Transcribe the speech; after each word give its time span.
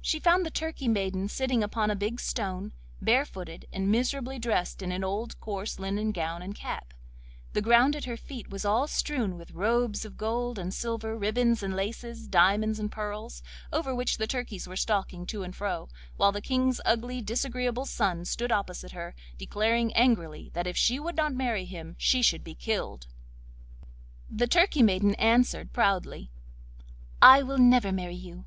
She 0.00 0.18
found 0.18 0.44
the 0.44 0.50
turkey 0.50 0.88
maiden 0.88 1.28
sitting 1.28 1.62
upon 1.62 1.92
a 1.92 1.94
big 1.94 2.18
stone, 2.18 2.72
barefooted, 3.00 3.66
and 3.72 3.88
miserably 3.88 4.36
dressed 4.36 4.82
in 4.82 4.90
an 4.90 5.04
old, 5.04 5.38
coarse 5.38 5.78
linen 5.78 6.10
gown 6.10 6.42
and 6.42 6.56
cap; 6.56 6.92
the 7.52 7.62
ground 7.62 7.94
at 7.94 8.04
her 8.04 8.16
feet 8.16 8.50
was 8.50 8.64
all 8.64 8.88
strewn 8.88 9.36
with 9.38 9.52
robes 9.52 10.04
of 10.04 10.16
gold 10.16 10.58
and 10.58 10.74
silver, 10.74 11.16
ribbons 11.16 11.62
and 11.62 11.76
laces, 11.76 12.26
diamonds 12.26 12.80
and 12.80 12.90
pearls, 12.90 13.40
over 13.72 13.94
which 13.94 14.16
the 14.18 14.26
turkeys 14.26 14.66
were 14.66 14.74
stalking 14.74 15.24
to 15.26 15.44
and 15.44 15.54
fro, 15.54 15.88
while 16.16 16.32
the 16.32 16.40
King's 16.42 16.80
ugly, 16.84 17.20
disagreeable 17.22 17.86
son 17.86 18.24
stood 18.24 18.50
opposite 18.50 18.90
her, 18.90 19.14
declaring 19.36 19.92
angrily 19.94 20.50
that 20.52 20.66
if 20.66 20.76
she 20.76 20.98
would 20.98 21.14
not 21.14 21.32
marry 21.32 21.64
him 21.64 21.94
she 21.96 22.22
should 22.22 22.42
be 22.42 22.56
killed. 22.56 23.06
The 24.28 24.48
Turkey 24.48 24.82
maiden 24.82 25.14
answered 25.14 25.72
proudly: 25.72 26.32
'I 27.22 27.42
never 27.56 27.86
will 27.90 27.94
marry 27.94 28.16
you! 28.16 28.44